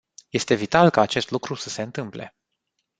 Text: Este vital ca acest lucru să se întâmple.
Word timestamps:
Este 0.31 0.55
vital 0.57 0.89
ca 0.89 1.01
acest 1.01 1.29
lucru 1.31 1.53
să 1.55 1.69
se 1.69 1.81
întâmple. 1.81 2.35